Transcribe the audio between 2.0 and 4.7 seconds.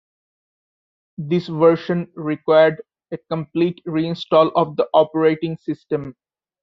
required a complete reinstall